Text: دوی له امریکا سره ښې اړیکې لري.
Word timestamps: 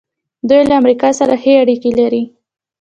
دوی 0.49 0.61
له 0.69 0.73
امریکا 0.81 1.09
سره 1.19 1.33
ښې 1.41 1.53
اړیکې 1.61 1.91
لري. 1.99 2.23